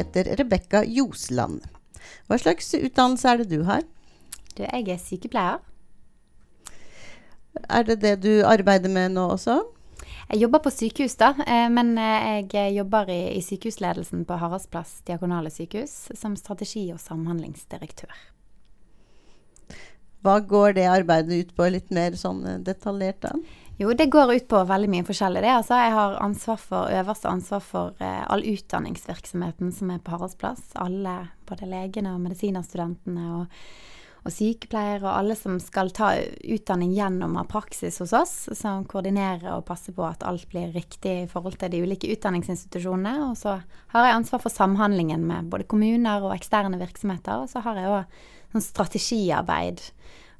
[0.00, 1.64] Heter Rebekka Josland.
[2.26, 3.84] Hva slags utdannelse er det du har?
[4.56, 5.60] Du, jeg er sykepleier.
[7.68, 9.60] Er det det du arbeider med nå også?
[10.30, 11.32] Jeg jobber på sykehus, da.
[11.42, 17.00] eh, Men eh, jeg jobber i, i sykehusledelsen på Haraldsplass diakonale sykehus som strategi- og
[17.02, 18.14] samhandlingsdirektør.
[20.22, 23.34] Hva går det arbeidet ut på, litt mer sånn eh, detaljert da?
[23.80, 25.40] Jo, det går ut på veldig mye forskjellig.
[25.40, 30.12] Det, altså, jeg har ansvar for, øverste ansvar for eh, all utdanningsvirksomheten som er på
[30.12, 30.74] Haraldsplass.
[30.84, 31.14] Alle,
[31.48, 33.62] både legene og medisinerstudentene og,
[34.20, 39.54] og sykepleiere og alle som skal ta utdanning gjennom av praksis hos oss, som koordinerer
[39.54, 43.30] og passer på at alt blir riktig i forhold til de ulike utdanningsinstitusjonene.
[43.30, 43.62] Og så
[43.94, 47.46] har jeg ansvar for samhandlingen med både kommuner og eksterne virksomheter.
[47.46, 48.20] Og så har jeg òg
[48.52, 49.88] sånn strategiarbeid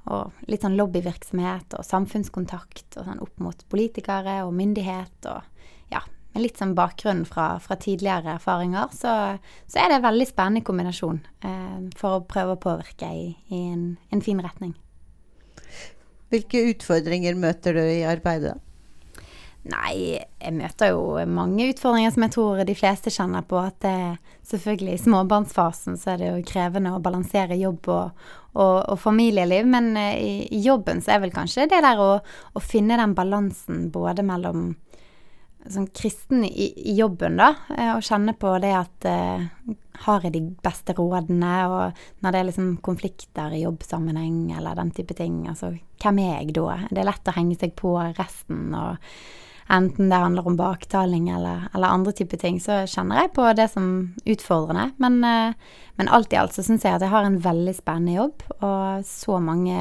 [0.08, 6.02] og litt sånn lobbyvirksomhet og samfunnskontakt og sånn opp mot politikere og myndighet og ja,
[6.32, 9.14] med litt sånn bakgrunn fra, fra tidligere erfaringer, så,
[9.66, 13.62] så, er det en veldig spennende kombinasjon eh, for å prøve å påvirke i, i
[13.74, 13.84] en,
[14.14, 14.76] en, fin retning.
[16.30, 18.54] Hvilke utfordringer møter du i arbeidet?
[19.68, 23.58] Nei, jeg møter jo mange utfordringer som jeg tror de fleste kjenner på.
[23.60, 28.22] At det, selvfølgelig i småbarnsfasen så er det jo krevende å balansere jobb og,
[28.54, 29.68] og, og familieliv.
[29.68, 32.14] Men uh, i, i, jobben så er vel kanskje det der å,
[32.56, 34.70] å finne den balansen både mellom
[35.68, 40.32] sånn kristen i, i, jobben, da, uh, og kjenne på det at uh, har jeg
[40.38, 45.42] de beste rådene, og når det er liksom konflikter i jobbsammenheng eller den type ting,
[45.52, 46.80] altså hvem er jeg da?
[46.88, 48.96] Det er lett å henge seg på resten og
[49.70, 53.68] enten det handler om baktaling eller, eller andre typer ting, så kjenner jeg på det
[53.72, 53.86] som
[54.24, 54.90] utfordrende.
[55.02, 55.54] Men, eh,
[56.00, 59.06] men alt i alt så syns jeg at jeg har en veldig spennende jobb, og
[59.06, 59.78] så mange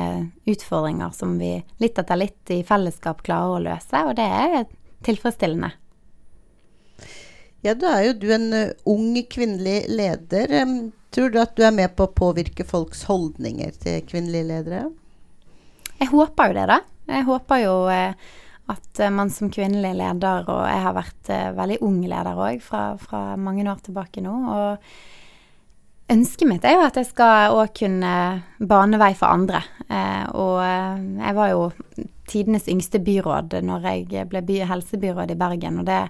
[0.50, 4.70] utfordringer som vi litt etter litt i fellesskap klarer å løse, og det er
[5.08, 5.72] tilfredsstillende.
[7.66, 10.54] Ja, da er jo du en uh, ung kvinnelig leder.
[11.12, 14.84] Tror du at du er med på å påvirke folks holdninger til kvinnelige ledere?
[16.00, 16.78] Jeg håper jo det, da.
[17.10, 18.30] Jeg håper jo uh,
[18.70, 22.62] at uh, man som kvinnelig leder, og jeg har vært uh, veldig ung leder òg
[22.64, 27.74] fra, fra, mange år tilbake nå, og ønsket mitt er jo at jeg skal òg
[27.78, 28.14] kunne
[28.58, 29.62] bane vei for andre.
[29.90, 31.64] Uh, og jeg var jo
[32.30, 36.04] tidenes yngste byråd når jeg ble by helsebyråd i Bergen, og det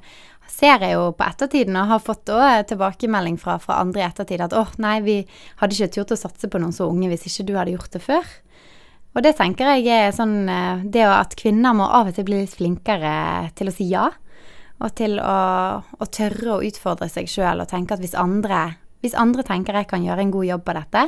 [0.49, 2.31] ser jeg jo på ettertiden, og har fått
[2.67, 5.17] tilbakemelding fra, fra, andre i ettertid at åh, oh, nei, vi
[5.61, 8.01] hadde ikke turt å satse på noen så unge hvis ikke du hadde gjort det
[8.03, 8.33] før.
[9.17, 12.43] Og det tenker jeg er sånn eh, Det at kvinner må av og til bli
[12.43, 14.05] litt flinkere til å si ja.
[14.79, 15.39] Og til å,
[15.81, 19.89] å tørre å utfordre seg sjøl og tenke at hvis andre, hvis andre tenker jeg
[19.89, 21.03] kan gjøre en god jobb på dette,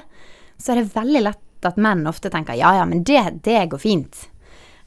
[0.59, 3.79] så er det veldig lett at menn ofte tenker ja, ja, men det, det går
[3.79, 4.25] fint.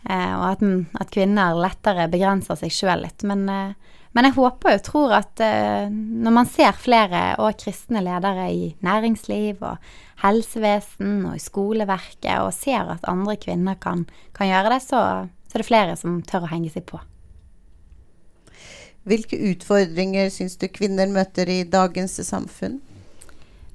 [0.05, 0.65] Eh, og at,
[1.01, 3.25] at, kvinner lettere begrenser seg sjøl litt.
[3.25, 8.03] Men, eh, men, jeg håper og tror at uh, når man ser flere og kristne
[8.05, 9.81] ledere i næringsliv og
[10.23, 15.03] helsevesen og i skoleverket, og ser at andre kvinner kan, kan gjøre det, så,
[15.49, 17.03] så, er det flere som tør å henge seg på.
[19.05, 22.79] Hvilke utfordringer syns du kvinner møter i dagens samfunn?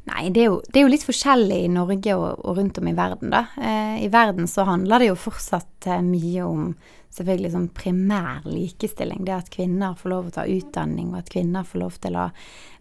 [0.09, 2.88] Nei, det er, jo, det er jo, litt forskjellig i Norge og, og rundt om
[2.90, 3.44] i verden, da.
[3.62, 6.72] Eh, I verden så handler det jo fortsatt eh, mye om
[7.14, 9.22] selvfølgelig sånn primær likestilling.
[9.28, 12.30] Det at kvinner får lov å ta utdanning, og at kvinner får lov til å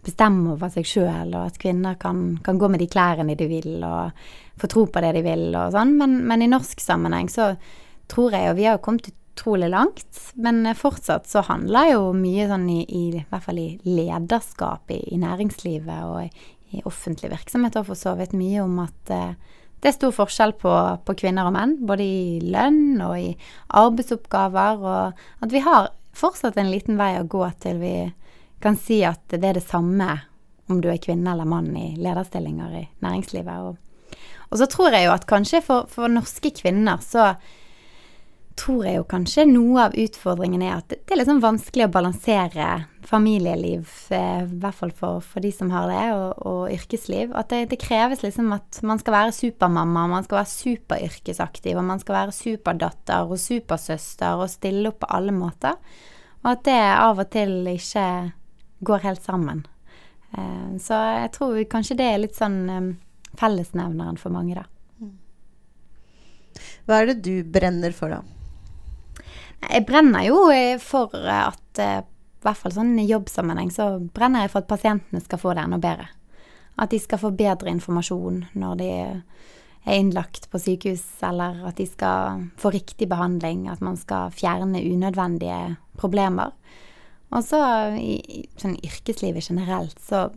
[0.04, 3.78] bestemme over seg sjøl, og at kvinner kan, kan, gå med de klærne de vil,
[3.84, 5.96] og få tro på det de vil, og sånn.
[6.00, 7.54] Men, men i norsk sammenheng så
[8.08, 12.48] tror jeg, og vi har jo kommet utrolig langt, men fortsatt så handler jo mye
[12.50, 16.30] sånn i, i, i hvert fall i lederskap i, i næringslivet og i,
[16.70, 19.34] i offentlige virksomheter for så vidt mye om at eh,
[19.78, 20.72] det er stor forskjell på,
[21.06, 23.28] på, kvinner og menn, både i lønn og i
[23.78, 27.92] arbeidsoppgaver, og at vi har fortsatt en liten vei å gå til vi
[28.62, 30.08] kan si at det er det samme
[30.68, 33.68] om du er kvinne eller mann i lederstillinger i næringslivet.
[33.70, 34.18] Og,
[34.50, 37.30] og så tror jeg jo at kanskje for, for norske kvinner så
[38.58, 41.92] tror jeg jo kanskje noe av utfordringen er at det er litt sånn vanskelig å
[41.94, 42.68] balansere
[43.08, 47.32] familieliv, eh, i hvert fall for, for, de som har det, og, og yrkesliv.
[47.38, 51.88] At det, det, kreves liksom at man skal være supermamma, man skal være superyrkesaktiv, og
[51.88, 55.78] man skal være superdatter og supersøster og stille opp på alle måter.
[56.44, 58.06] Og at det av og til ikke
[58.84, 59.64] går helt sammen.
[60.36, 62.90] Eh, så jeg tror kanskje det er litt sånn eh,
[63.38, 64.68] fellesnevneren for mange, da.
[66.88, 68.37] Hva er det du brenner for, da?
[69.64, 74.52] Jeg brenner jo eh, for at eh, i hvert fall sånn jobbsammenheng så brenner jeg
[74.52, 76.06] for at pasientene skal få det enda bedre.
[76.78, 78.90] At de skal få bedre informasjon når de
[79.88, 84.82] er innlagt på sykehus, eller at de skal få riktig behandling, at man skal fjerne
[84.84, 86.52] unødvendige problemer.
[87.34, 87.60] Og så
[87.98, 90.28] i sånn yrkeslivet generelt så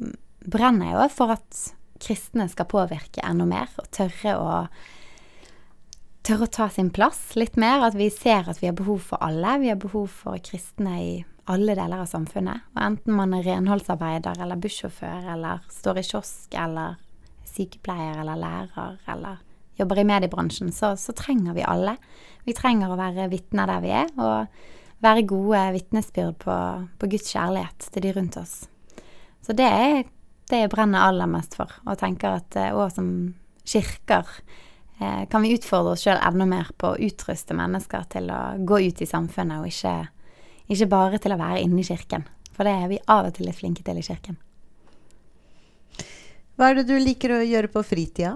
[0.42, 1.62] brenner jeg jo for at
[2.02, 4.52] kristne skal påvirke enda mer, og tørre å
[6.28, 7.86] tørre å ta sin plass litt mer.
[7.88, 9.58] At vi ser at vi har behov for alle.
[9.62, 11.14] Vi har behov for kristne i
[11.52, 12.68] alle deler av samfunnet.
[12.76, 17.00] Og enten man er renholdsarbeider eller bussjåfør eller står i kiosk eller
[17.52, 19.42] sykepleier eller lærer eller
[19.82, 21.96] jobber i mediebransjen, så, så trenger vi alle.
[22.46, 26.58] Vi trenger å være vitner der vi er, og være gode vitnesbyrd på,
[27.02, 28.56] på, Guds kjærlighet til de rundt oss.
[29.42, 30.04] Så det er
[30.52, 33.08] det jeg brenner aller mest for, og tenker at òg eh, som
[33.66, 34.28] kirker
[35.02, 39.02] kan vi utfordre oss sjøl enda mer på å utruste mennesker til å gå ut
[39.02, 39.96] i samfunnet, og ikke,
[40.70, 42.28] ikke bare til å være inne i kirken.
[42.52, 44.38] For det er vi av og til litt flinke til i kirken.
[46.60, 48.36] Hva er det du liker å gjøre på fritida?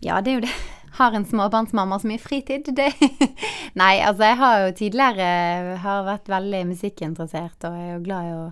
[0.00, 0.54] Ja, det er jo det.
[1.00, 2.70] Har en småbarnsmamma så mye fritid?
[2.76, 2.88] Det.
[3.80, 8.32] Nei, altså jeg har jo tidligere har vært veldig musikkinteressert og er jo glad i
[8.34, 8.46] å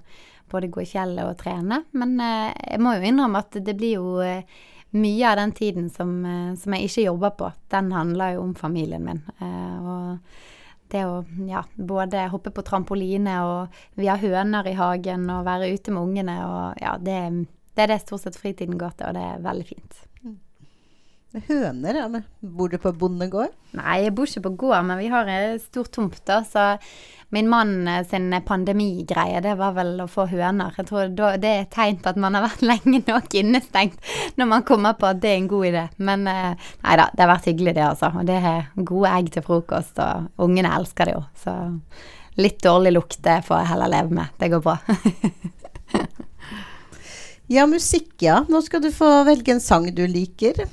[0.52, 1.82] både gå i fjellet og trene.
[1.98, 4.60] Men eh, jeg må jo innrømme at det blir jo eh,
[4.90, 8.55] mye av den tiden som, eh, som, jeg ikke jobber på, den handler jo om
[8.55, 9.23] familien min.
[9.38, 10.19] Eh, og
[10.88, 15.69] det å ja, både hoppe på trampoline og vi har høner i hagen og være
[15.75, 17.19] ute med ungene og ja, det,
[17.76, 19.99] det er det stort sett fritiden går til, og det er veldig fint.
[21.36, 21.94] Høner?
[22.00, 23.52] Ja, men Bor du på bondegård?
[23.76, 26.16] Nei, jeg bor ikke på gård, men vi har en stor tomt.
[26.25, 26.78] da, Så
[27.28, 30.72] min mann eh, sin pandemigreie, det var vel å få høner.
[30.78, 34.00] Jeg tror Det er et tegn på at man har vært lenge nok innestengt
[34.40, 35.84] når man kommer på at det er en god idé.
[35.98, 38.12] Men eh, nei da, det har vært hyggelig det, altså.
[38.16, 41.22] Og det er gode egg til frokost, og ungene elsker det jo.
[41.44, 41.58] Så
[42.40, 44.32] litt dårlig lukt, det får jeg heller leve med.
[44.40, 44.78] Det går bra.
[47.58, 48.40] ja, musikk, ja.
[48.48, 50.64] Nå skal du få velge en sang du liker.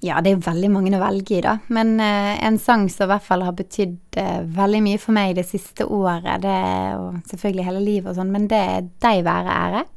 [0.00, 1.58] Ja, det er veldig mange å velge i, da.
[1.68, 5.34] Men eh, en sang som i hvert fall har betydd eh, veldig mye for meg
[5.36, 6.60] det siste året, det
[6.96, 9.88] og selvfølgelig hele livet og sånn, men det er 'Deg være ære'.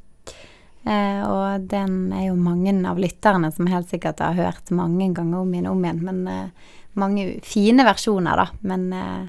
[0.84, 5.40] Eh, og den er jo mange av lytterne som helt sikkert har hørt mange ganger
[5.40, 6.04] om igjen og om igjen.
[6.04, 8.50] Men eh, mange fine versjoner, da.
[8.68, 9.24] Men eh,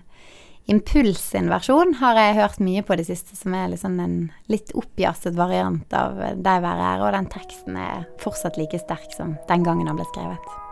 [0.66, 4.16] Impuls sin versjon har jeg hørt mye på det siste, som er liksom en
[4.48, 9.36] litt oppjazzet variant av 'Deg være ære', og den teksten er fortsatt like sterk som
[9.46, 10.63] den gangen han ble skrevet.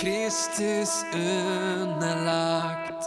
[0.00, 2.99] Kristus underlagt.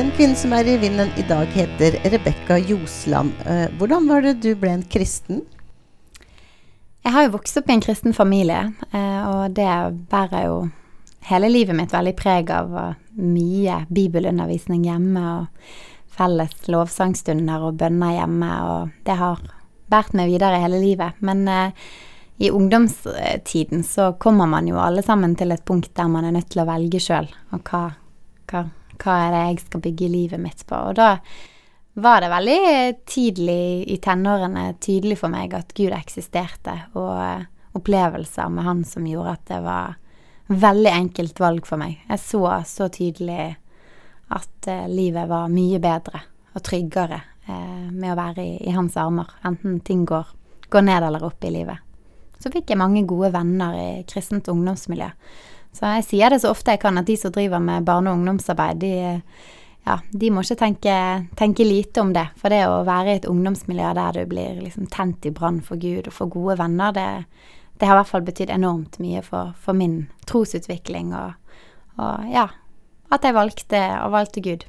[0.00, 3.32] Den kvinnen som er i vinden i dag, heter Rebekka Josland.
[3.44, 5.42] Eh, hvordan var det du ble en kristen?
[7.04, 8.62] Jeg har jo vokst opp i en kristen familie,
[8.96, 9.68] eh, og det
[10.08, 10.54] bærer jo
[11.28, 12.72] hele livet mitt veldig preg av
[13.12, 15.68] mye bibelundervisning hjemme og
[16.16, 19.44] felles lovsangstunder og bønner hjemme, og det har
[19.92, 21.20] båret meg videre hele livet.
[21.20, 21.86] Men eh,
[22.40, 26.54] i ungdomstiden så kommer man jo alle sammen til et punkt der man er nødt
[26.56, 27.88] til å velge sjøl, og hva,
[28.48, 30.76] hva, hva er det jeg skal bygge livet mitt på.
[30.90, 31.14] Og da
[32.00, 32.60] var det veldig
[33.08, 39.06] tidlig i tenårene tydelig for meg at Gud eksisterte, og eh, opplevelser med Han som
[39.06, 39.98] gjorde at det var
[40.50, 42.00] veldig enkelt valg for meg.
[42.08, 43.56] Jeg så så tydelig
[44.30, 46.22] at eh, livet var mye bedre
[46.54, 50.26] og tryggere eh, med å være i, i hans armer, enten ting går,
[50.70, 51.86] går ned eller opp i livet.
[52.40, 55.10] Så fikk jeg mange gode venner i kristent ungdomsmiljø.
[55.76, 58.18] Så jeg sier det så ofte jeg kan, at de som driver med barne- og
[58.18, 59.20] ungdomsarbeid, de,
[59.86, 60.94] ja, de må ikke tenke,
[61.38, 62.26] tenke lite om det.
[62.40, 65.80] For det å være i et ungdomsmiljø der du blir liksom tent i brann for
[65.80, 67.08] Gud og får gode venner, det,
[67.78, 71.38] det har i hvert fall betydd enormt mye for, for min trosutvikling og,
[72.00, 72.48] og ja,
[73.10, 74.66] at jeg valgte, og valgte Gud.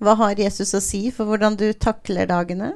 [0.00, 2.72] Hva har Jesus å si for hvordan du takler dagene?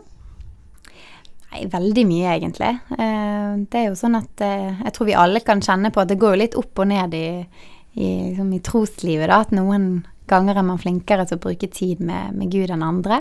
[1.54, 2.72] Nei, veldig mye, egentlig.
[2.98, 6.10] Eh, det er jo sånn at eh, jeg tror vi alle kan kjenne på at
[6.10, 7.28] det går litt opp og ned i,
[7.94, 9.38] i, liksom i troslivet, da.
[9.44, 13.20] At noen ganger er man flinkere til å bruke tid med, med Gud enn andre.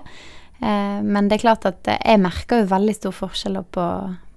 [0.58, 3.88] Eh, men det er klart at jeg merker jo veldig stor forskjell på,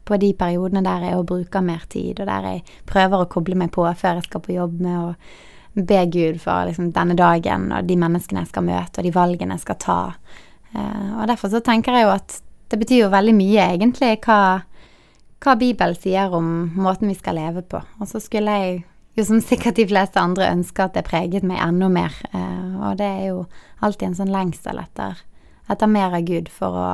[0.04, 3.72] på de periodene der jeg bruker mer tid, og der jeg prøver å koble meg
[3.72, 7.88] på før jeg skal på jobb med å be Gud for liksom, denne dagen og
[7.88, 10.00] de menneskene jeg skal møte, og de valgene jeg skal ta.
[10.76, 14.40] Og derfor så tenker jeg jo at det betyr jo veldig mye, egentlig, hva,
[15.42, 17.80] hva Bibelen sier om måten vi skal leve på.
[18.00, 18.84] Og så skulle jeg
[19.16, 22.16] jo som sikkert de fleste andre ønske at det preget meg enda mer.
[22.36, 23.44] Eh, og det er jo
[23.80, 25.22] alltid en sånn lengsel etter,
[25.72, 26.88] etter mer av Gud for å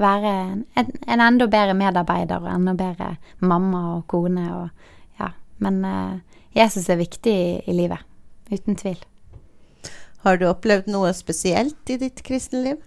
[0.00, 0.32] være
[0.74, 5.30] en, en enda bedre medarbeider og enda bedre mamma og kone og ja.
[5.62, 6.14] Men eh,
[6.58, 8.02] Jesus er viktig i, i livet.
[8.50, 8.98] Uten tvil.
[10.24, 12.80] Har du opplevd noe spesielt i ditt kristenliv?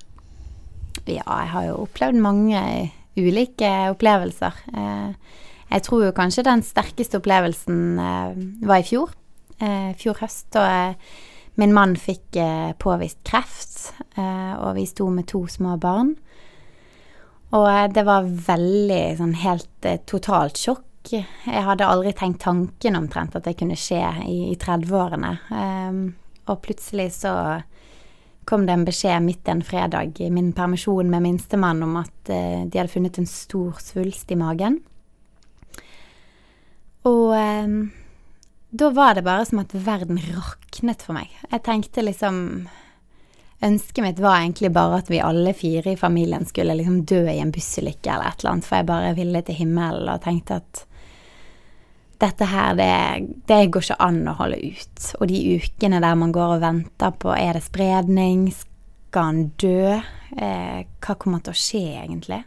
[1.06, 2.62] Ja, jeg har jo opplevd mange
[3.18, 4.58] ulike opplevelser.
[4.74, 5.14] Eh,
[5.68, 8.38] jeg tror jo kanskje den sterkeste opplevelsen eh,
[8.68, 9.12] var i fjor.
[9.60, 10.96] Eh, fjor høst, eh,
[11.58, 12.38] min mann fikk
[12.78, 13.88] påvist kreft,
[14.22, 16.12] og vi sto med to små barn.
[17.58, 20.86] Og det var veldig sånn helt totalt sjokk.
[21.10, 25.34] Jeg hadde aldri tenkt tanken omtrent at det kunne skje i, i 30-årene.
[25.50, 26.00] Eh,
[26.46, 27.34] og plutselig så
[28.48, 32.64] kom det en beskjed midt en fredag i min permisjon med minstemann om at eh,
[32.64, 34.80] de hadde funnet en stor svulst i magen.
[37.08, 37.78] Og eh,
[38.70, 41.32] da var det bare som at verden raknet for meg.
[41.52, 42.68] Jeg tenkte liksom
[43.58, 47.40] Ønsket mitt var egentlig bare at vi alle fire i familien skulle liksom dø i
[47.42, 50.84] en bussulykke eller et eller annet, for jeg bare ville til himmelen og tenkte at
[52.22, 52.92] dette her, det,
[53.50, 55.08] det går ikke an å holde ut.
[55.20, 59.98] Og de ukene der man går og venter på er det spredning, skal han dø,
[60.38, 62.44] eh, hva kommer til å skje egentlig?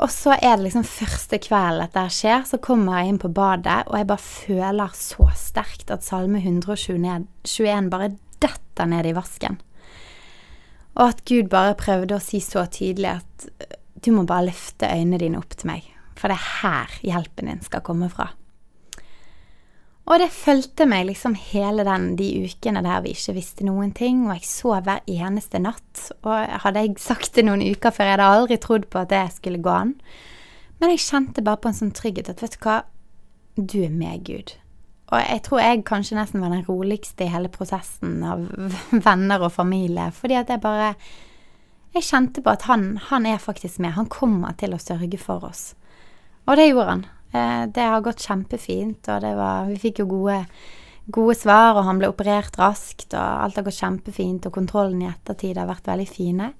[0.00, 3.82] Og så er det liksom første kvelden dette skjer, så kommer jeg inn på badet,
[3.90, 9.58] og jeg bare føler så sterkt at salme 121 bare detter ned i vasken.
[10.96, 13.48] Og at Gud bare prøvde å si så tydelig at
[14.00, 15.84] du må bare løfte øynene dine opp til meg,
[16.20, 18.28] for det er her hjelpen din skal komme fra.
[20.10, 24.24] Og det fulgte meg liksom hele den, de ukene der vi ikke visste noen ting,
[24.26, 26.08] og jeg sov hver eneste natt.
[26.26, 29.22] Og hadde jeg sagt det noen uker før, jeg hadde aldri trodd på at det
[29.36, 29.94] skulle gå an.
[30.80, 32.80] Men jeg kjente bare på en sånn trygghet at vet du hva,
[33.54, 34.56] du er med, Gud.
[35.10, 38.46] Og jeg tror jeg kanskje nesten var den roligste i hele prosessen av
[39.06, 40.08] venner og familie.
[40.14, 40.94] Fordi at jeg bare
[41.90, 43.96] Jeg kjente på at han, han er faktisk med.
[43.96, 45.72] Han kommer til å sørge for oss.
[46.48, 47.06] Og det gjorde han.
[47.32, 50.46] Eh, Det har gått kjempefint, og var Vi fikk jo gode,
[51.10, 55.10] gode svar, og han ble operert raskt, og alt har gått kjempefint, og kontrollen i
[55.10, 56.52] ettertid har vært veldig fine.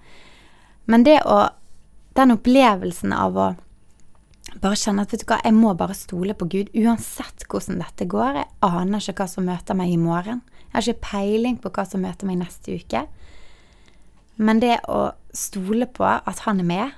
[0.86, 1.50] Men det å
[2.12, 3.56] Den opplevelsen av å
[4.60, 8.08] bare kjenne at vet du hva, jeg må bare stole på Gud uansett hvordan dette
[8.10, 8.34] går.
[8.34, 10.42] Jeg aner ikke hva som møter meg i morgen.
[10.58, 13.04] Jeg har ikke peiling på hva som møter meg neste uke.
[14.38, 16.92] Men det å stole på at han er med,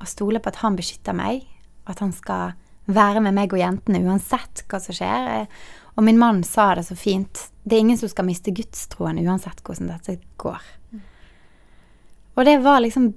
[0.00, 1.44] og stole på at han beskytter meg,
[1.90, 2.56] at han skal
[2.90, 5.46] være med meg og jentene uansett hva som skjer.
[5.96, 7.48] Og min mann sa det så fint.
[7.62, 10.62] Det er ingen som skal miste gudstroen uansett hvordan dette går.
[12.38, 13.12] Og det var liksom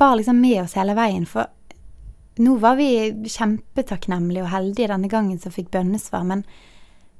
[0.00, 1.50] bare liksom med oss hele veien, for
[2.40, 6.44] nå var vi kjempetakknemlige og heldige denne gangen som fikk bønnesvar, men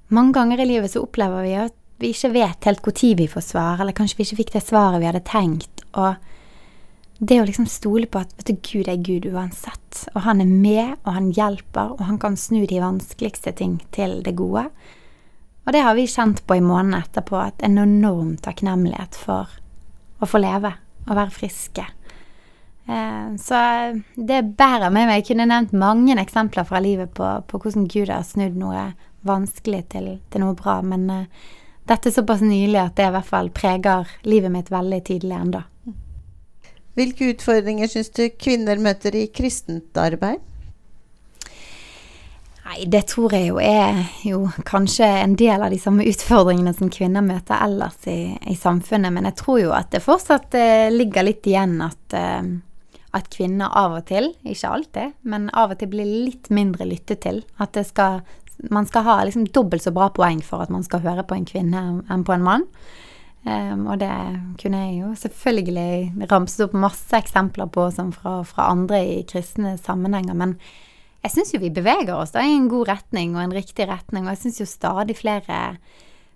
[0.09, 3.45] mange ganger i livet så opplever vi at vi ikke vet helt når vi får
[3.45, 5.85] svar, eller kanskje vi ikke fikk det svaret vi hadde tenkt.
[5.93, 6.15] Og
[7.21, 10.49] det å liksom stole på at vet du, Gud er Gud uansett, og han er
[10.49, 14.71] med, og han hjelper, og han kan snu de vanskeligste ting til det gode.
[15.67, 19.53] Og det har vi kjent på i månedene etterpå, at en enorm takknemlighet for
[20.21, 20.73] å få leve
[21.07, 21.85] og være friske.
[22.89, 23.61] Eh, Så
[24.17, 25.21] det bærer med meg.
[25.21, 28.93] Jeg kunne nevnt mange eksempler fra livet på, på hvordan Gud har snudd noe
[29.29, 31.27] vanskelig til, til noe bra, men eh,
[31.85, 35.63] dette er såpass nylig at det i hvert fall preger livet mitt veldig tydelig ennå.
[36.99, 40.43] Hvilke utfordringer syns du kvinner møter i kristent arbeid?
[42.71, 46.91] Nei, det tror jeg jo er jo kanskje en del av de samme utfordringene som
[46.93, 51.27] kvinner møter ellers i, i samfunnet, men jeg tror jo at det fortsatt eh, ligger
[51.27, 55.91] litt igjen at, eh, at kvinner av og til, ikke alltid, men av og til
[55.97, 57.43] blir litt mindre lyttet til.
[57.59, 58.23] At skal,
[58.71, 61.49] man skal ha liksom dobbelt så bra poeng for at man skal høre på en
[61.51, 62.69] kvinne enn på en mann.
[63.49, 64.13] Em, og det
[64.61, 69.79] kunne jeg jo selvfølgelig ramset opp masse eksempler på som fra, fra andre i kristne
[69.81, 70.59] sammenhenger, men
[71.25, 74.27] jeg syns jo vi beveger oss da i en god retning og en riktig retning,
[74.27, 75.61] og jeg syns jo stadig flere,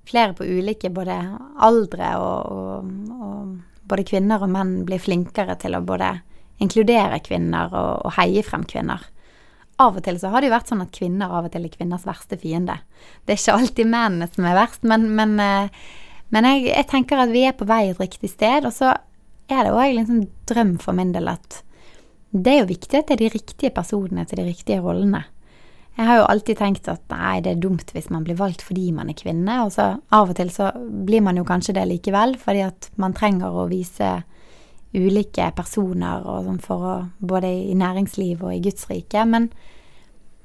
[0.08, 1.16] flere på ulike både
[1.64, 2.92] aldre og, og,
[3.28, 6.14] og både kvinner og menn blir flinkere til å både
[6.64, 9.02] inkludere kvinner og, og heie frem kvinner.
[9.82, 11.72] Av og til så har det jo vært sånn at kvinner av og til er
[11.72, 12.76] kvinners verste fiende.
[13.24, 15.88] Det er ikke alltid mennene som er verst, men, men, eh,
[16.32, 18.94] men jeg, jeg tenker at vi er på vei et riktig sted, og så
[19.52, 21.60] er det òg en sånn drøm for min del at
[22.34, 25.22] det er jo viktig at det er de riktige personene til de riktige rollene.
[25.94, 28.88] Jeg har jo alltid tenkt at nei, det er dumt hvis man blir valgt fordi
[28.96, 32.34] man er kvinne, og så av og til så blir man jo kanskje det likevel,
[32.40, 34.16] fordi at man trenger å vise
[34.94, 39.22] ulike personer og sånn for å Både i næringsliv og i Guds rike.
[39.26, 39.48] Men,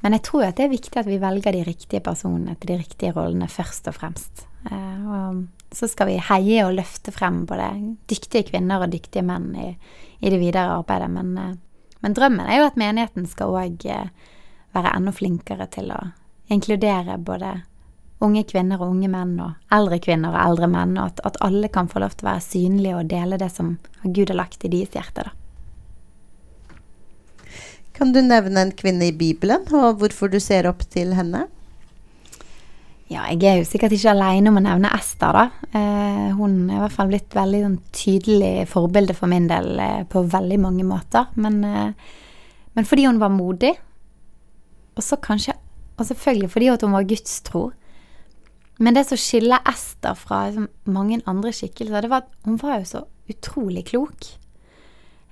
[0.01, 2.79] men jeg tror at det er viktig at vi velger de riktige personene til de
[2.79, 4.45] riktige rollene først og fremst.
[4.69, 7.69] Eh, og så skal vi heie og løfte frem både
[8.09, 9.69] dyktige kvinner og dyktige menn i,
[10.19, 11.09] i det videre arbeidet.
[11.13, 11.55] Men, eh,
[12.03, 13.85] men drømmen er jo at menigheten skal òg
[14.73, 15.99] være enda flinkere til å
[16.49, 17.59] inkludere både
[18.19, 21.69] unge kvinner og unge menn, og eldre kvinner og eldre menn, og at, at alle
[21.71, 24.71] kan få lov til å være synlige og dele det som Gud har lagt i
[24.71, 25.29] deres hjerte.
[25.29, 25.35] da.
[27.95, 31.47] Kan du nevne en kvinne i Bibelen, og hvorfor du ser opp til henne?
[33.09, 35.47] Ja, jeg er jo sikkert ikke alene om å nevne Ester, da.
[35.73, 40.03] Eh, hun er i hvert fall blitt veldig sånn, tydelig forbilde for min del eh,
[40.05, 41.31] på veldig mange måter.
[41.41, 42.19] Men, eh,
[42.77, 43.73] men fordi hun var modig,
[44.95, 45.57] og så kanskje
[45.99, 47.61] Og selvfølgelig fordi hun var gudstro.
[48.79, 52.77] Men det som skiller Ester fra liksom, mange andre skikkelser, det var at hun var
[52.79, 54.29] jo så utrolig klok.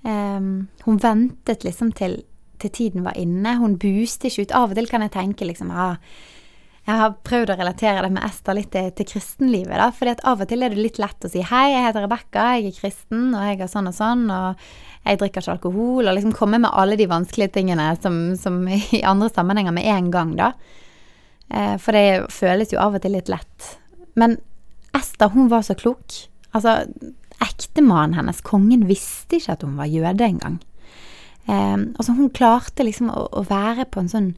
[0.04, 2.18] Ehm, hun ventet liksom til,
[2.60, 3.56] til tiden var inne.
[3.56, 4.52] Hun buste ikke ut.
[4.52, 5.96] Av og til kan jeg tenke liksom ah,
[6.88, 9.76] Jeg har prøvd å relatere det med Ester litt til, til kristenlivet.
[9.76, 12.06] da, fordi at av og til er det litt lett å si hei, jeg heter
[12.06, 14.62] Rebekka, jeg er kristen, og jeg har sånn og sånn, og
[15.04, 19.02] jeg drikker ikke alkohol, og liksom komme med alle de vanskelige tingene som, som i
[19.04, 20.54] andre sammenhenger med en gang, da.
[21.52, 23.68] Eh, for det føles jo av og til litt lett.
[24.16, 24.38] Men
[24.96, 26.16] Ester, hun var så klok.
[26.56, 26.86] Altså,
[27.44, 30.56] ektemannen hennes, kongen, visste ikke at hun var jøde engang.
[31.52, 34.32] Eh, altså, hun klarte liksom å, å være på en sånn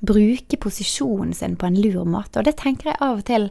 [0.00, 2.40] Bruke posisjonen sin på en lur måte.
[2.40, 3.50] Og det tenker jeg av og til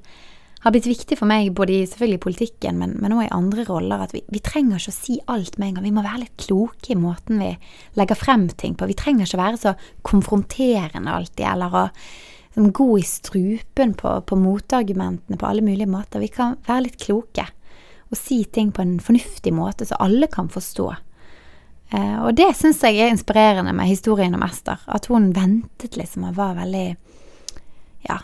[0.59, 4.01] har blitt viktig for meg, både i selvfølgelig politikken, men, men også i andre roller.
[4.03, 5.85] At vi, vi trenger ikke å si alt med en gang.
[5.87, 7.53] Vi må være litt kloke i måten vi
[7.99, 8.89] legger frem ting på.
[8.89, 9.75] Vi trenger ikke være så
[10.07, 11.85] konfronterende alltid, eller å
[12.75, 16.19] gå i strupen på, på motargumentene på alle mulige måter.
[16.19, 17.47] Vi kan være litt kloke
[18.09, 20.87] og si ting på en fornuftig måte, så alle kan forstå.
[21.89, 24.81] Eh, og det syns jeg er inspirerende med historien om Ester.
[24.87, 26.89] At hun ventet liksom og var veldig
[28.07, 28.21] Ja,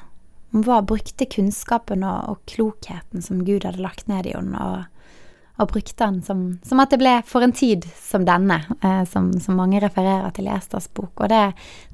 [0.55, 5.17] hun var, brukte kunnskapen og, og klokheten som Gud hadde lagt ned i henne, og,
[5.59, 9.33] og brukte den som, som at det ble for en tid som denne, eh, som,
[9.43, 11.11] som mange refererer til i Esters bok.
[11.17, 11.43] Og det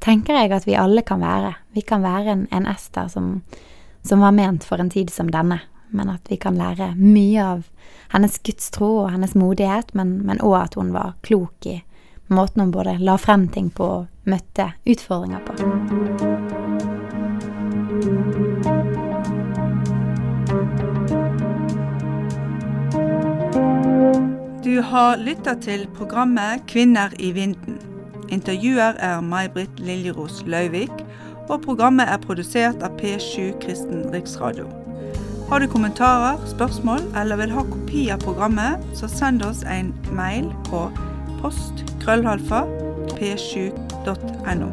[0.03, 1.55] tenker jeg at vi alle kan være.
[1.73, 3.39] Vi kan være en, en Ester som,
[4.05, 5.57] som var ment for en tid som denne,
[5.91, 7.63] men at vi kan lære mye av
[8.11, 11.81] hennes gudstro og hennes modighet, men òg at hun var klok i
[12.31, 15.55] måten hun både la frem ting på og møtte utfordringer på.
[24.63, 27.79] Du har lytta til programmet Kvinner i vinden.
[28.31, 30.93] Intervjuer er May-Britt Liljeros Løyvik,
[31.49, 34.80] og programmet er produsert av P7 Kristen Riksradio.
[35.51, 40.47] Har du kommentarer, spørsmål eller vil ha kopi av programmet, så send oss en mail
[40.69, 40.85] på
[41.41, 42.63] post krøllhalfa
[43.17, 44.71] p7.no.